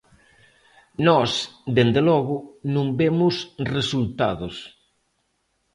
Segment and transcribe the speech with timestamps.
[1.07, 1.31] Nós,
[1.75, 2.35] dende logo,
[2.73, 3.35] non vemos
[3.75, 4.55] resultados.